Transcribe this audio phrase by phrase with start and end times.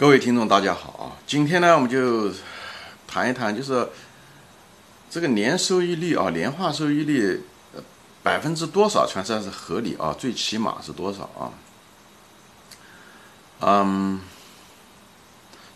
[0.00, 1.12] 各位听众，大家好啊！
[1.26, 2.32] 今天呢，我们就
[3.06, 3.86] 谈一谈，就是
[5.10, 7.42] 这个年收益率啊，年化收益率
[8.22, 10.16] 百分之多少才算是合理啊？
[10.18, 11.52] 最起码是多少啊？
[13.60, 14.22] 嗯，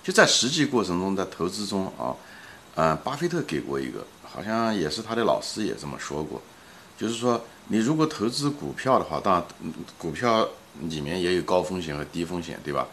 [0.02, 2.16] 就在实际过程中，在投资中啊，
[2.76, 6.40] 嗯，巴菲特给过一个，好像也是他的老师也这么说过，
[6.96, 9.44] 就是说，你如果投资股票的话，当然，
[9.98, 10.48] 股票
[10.80, 12.88] 里面也有高风险和低风险，对吧？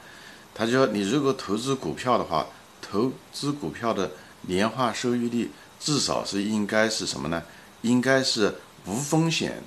[0.53, 2.45] 他就说，你如果投资股票的话，
[2.81, 5.49] 投资股票的年化收益率
[5.79, 7.41] 至少是应该是什么呢？
[7.83, 8.53] 应该是
[8.85, 9.63] 无风险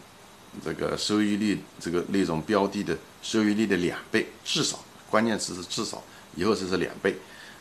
[0.65, 4.79] 这个收益率这个那种标的的收益率的两倍，至少，
[5.11, 6.03] 关键词是至少，
[6.37, 7.17] 以后这是两倍，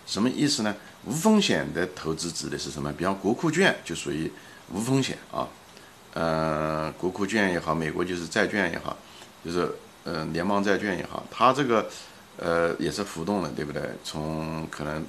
[0.05, 0.75] 什么意思呢？
[1.05, 2.91] 无风险的投资指的是什么？
[2.93, 4.29] 比方国库券就属于
[4.71, 5.47] 无风险啊，
[6.13, 8.97] 呃，国库券也好，美国就是债券也好，
[9.45, 11.89] 就是呃联邦债券也好，它这个。
[12.37, 13.81] 呃，也是浮动的，对不对？
[14.03, 15.05] 从可能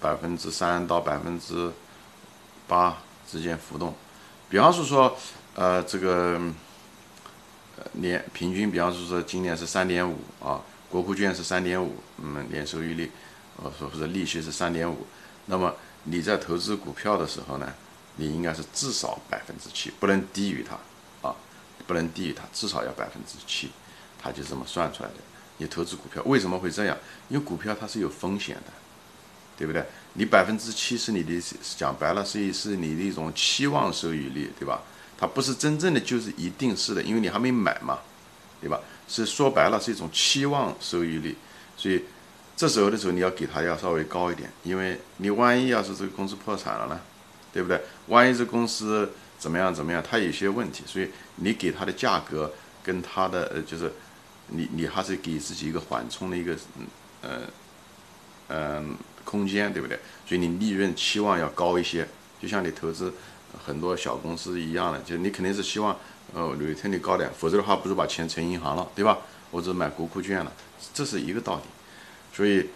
[0.00, 1.70] 百分之三到百分之
[2.68, 3.94] 八之间浮动。
[4.48, 5.16] 比方说，
[5.54, 6.40] 呃，这个
[7.92, 13.10] 年平均，比方说说今年是三点五啊，国库券是三点五，嗯，年收益率，
[13.62, 15.06] 呃，说或者利息是三点五。
[15.46, 17.74] 那么你在投资股票的时候呢，
[18.16, 21.34] 你应该是至少百分之七，不能低于它啊，
[21.86, 23.70] 不能低于它，至少要百分之七，
[24.22, 25.16] 它就这么算出来的。
[25.58, 26.96] 你投资股票为什么会这样？
[27.28, 28.72] 因为股票它是有风险的，
[29.56, 29.84] 对不对？
[30.14, 31.42] 你百分之七是你的，
[31.76, 34.82] 讲白了是是你的一种期望收益率，对吧？
[35.18, 37.98] 它不是真正的就是一定是的，因为你还没买嘛，
[38.60, 38.80] 对吧？
[39.08, 41.34] 是说白了是一种期望收益率，
[41.76, 42.02] 所以
[42.56, 47.00] 这时候的时候你要给它要稍微高一点，因为你万一要是这个公司破产了呢，
[47.52, 47.80] 对不对？
[48.08, 53.90] 万一这公司怎么样怎么样，它有些问题，所以你给它的价格跟它的呃就是。
[54.48, 56.86] 你你还是给自己一个缓冲的一个嗯
[57.22, 57.40] 呃
[58.48, 59.98] 嗯空间，对不对？
[60.26, 62.06] 所以你利润期望要高一些，
[62.40, 63.12] 就像你投资
[63.64, 65.96] 很多小公司一样的，就你肯定是希望
[66.32, 69.18] 呃利润率高点，否则的话不如把钱存银行了，对吧？
[69.50, 70.52] 或者买国库券了，
[70.94, 71.62] 这是一个道理。
[72.32, 72.68] 所以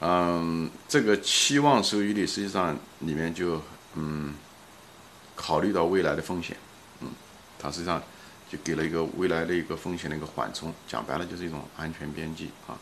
[0.00, 3.60] 嗯，这个期望收益率实际上里面就
[3.94, 4.34] 嗯
[5.34, 6.56] 考虑到未来的风险，
[7.00, 7.08] 嗯，
[7.58, 8.00] 它实际上。
[8.48, 12.78] 就给了一个未来的一个风险的一个缓冲，讲白了就是一种安全边际啊，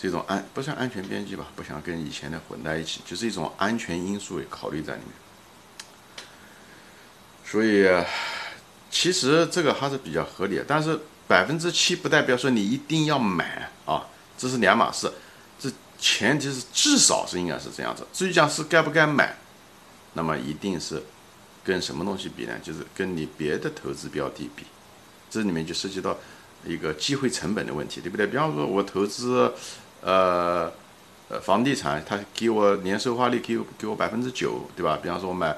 [0.00, 5.12] 是一种安不算安全边际吧，不想跟以前的混在一起，就是一种安全因素也考虑在里面。
[7.44, 7.86] 所以
[8.90, 10.98] 其实这个还是比较合理的，但是
[11.28, 14.06] 百分之七不代表说你一定要买啊，
[14.38, 15.12] 这是两码事，
[15.58, 18.06] 这前提是至少是应该是这样子。
[18.12, 19.36] 至于讲是该不该买，
[20.14, 21.02] 那么一定是。
[21.62, 22.54] 跟什么东西比呢？
[22.62, 24.64] 就是跟你别的投资标的比，
[25.28, 26.16] 这里面就涉及到
[26.64, 28.26] 一个机会成本的问题，对不对？
[28.26, 29.52] 比方说，我投资，
[30.00, 30.72] 呃，
[31.28, 34.98] 呃，房地产，它给我年收化率给给我百分之九，对吧？
[35.02, 35.54] 比方说，我买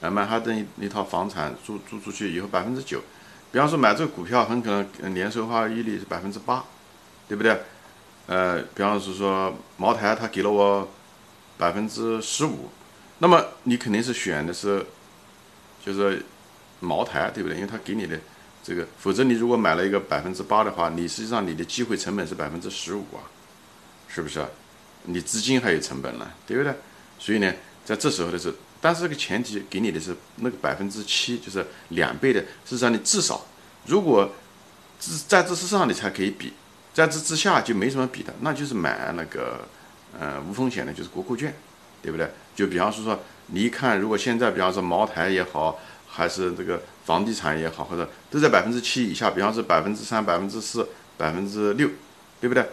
[0.00, 3.00] 买曼哈顿一套房产租租出去以后百分之九，
[3.50, 6.62] 比方说买这个股票很可能年收化率是百分之八，
[7.26, 7.58] 对不对？
[8.26, 10.86] 呃，比方是说茅台它给了我
[11.56, 12.68] 百分之十五，
[13.18, 14.84] 那么你肯定是选的是。
[15.86, 16.22] 就是说
[16.80, 17.54] 茅台，对不对？
[17.56, 18.18] 因为他给你的
[18.62, 23.22] 这个，否则你如果买了一个百分之八的话，你实际上你的机会成本是百分之十五啊，
[24.08, 24.44] 是不是？
[25.04, 26.74] 你资金还有成本呢，对不对？
[27.16, 27.52] 所以呢，
[27.84, 33.46] 在这时候的时候，但是这个前提给你的是那个百分之七，就是两倍的，事实上你至少
[33.86, 34.28] 如果
[34.98, 36.52] 之在这之上你才可以比，
[36.92, 39.66] 在这之下就没什么比的，那就是买那个
[40.18, 41.54] 呃无风险的，就是国库券，
[42.06, 42.30] 对不对？
[42.54, 43.18] 就比方说说。
[43.48, 45.78] 你一看，如果现在比方说茅台也好，
[46.08, 51.88] 还是这个房地产也好，或者都在百分之七以下，比方说百分之三、百分之四、百分之六，
[52.40, 52.66] 对不对？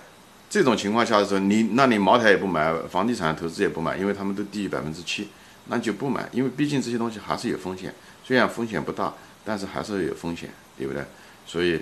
[0.50, 5.30] 这种情况下的时候，你那你茅台也不买，房地产投资也不买，因为他们都低于百分之七，
[5.68, 9.14] 那就不买，因为毕竟这些东西还是有风险，虽然风险不大，
[9.46, 11.04] 但是还是有风险，对不对？
[11.46, 11.80] 所以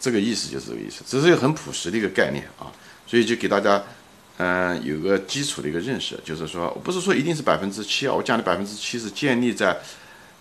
[0.00, 2.66] 这个意思就是这个意思，只是一个很朴实的一个概念啊，
[3.06, 3.80] 所以就给大家。
[4.42, 9.76] 嗯，有个基础的一个认识，就是说，不是说一定是百分之七啊，我讲的百分之七是建立在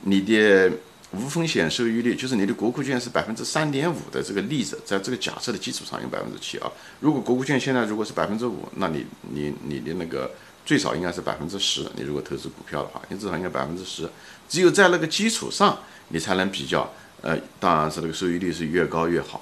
[0.04, 0.72] 你的
[1.12, 6.72] 无风险收益率，就是你的国库券是百分之三点五的这个例子，在这个假设的基础上用百分之七啊。
[7.02, 10.32] 如果国库券现在如果是百分之五，那你你你的那个
[10.66, 11.86] 最少应该是百分之十。
[11.98, 14.10] 你如果投资股票的话，你至少应该百分之十。
[14.48, 16.90] 只有在那个基础上，你才能比较。
[17.22, 19.42] 呃，当然是那个收益率是越高越好。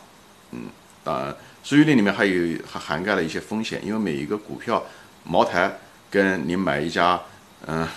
[0.50, 0.62] 嗯，
[1.08, 4.86] 啊收益率里面还有还涵盖了一些风险因为每一个股票
[5.24, 7.20] 茅台跟你买一家
[7.66, 7.88] 嗯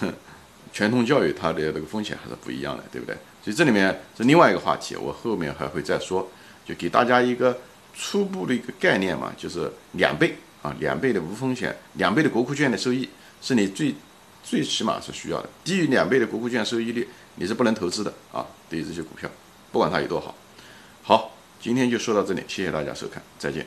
[0.72, 3.14] 全通教育它的这个风险还是不一样的对不对？
[3.42, 6.30] 所以这里面是另外一个话题我后面还会再说
[6.64, 7.58] 就给大家一个
[7.94, 13.08] 初步的一个概念嘛就是两倍啊两倍的无风险两倍的国库券的收益
[13.42, 13.94] 是你最
[14.42, 15.48] 最起码是需要的。
[15.64, 19.28] 低于两倍的国库券收益率你是不能投资的啊对于这些股票
[19.72, 20.34] 不管它有多好。
[21.60, 23.66] 今天就说到这里谢谢大家收看再见。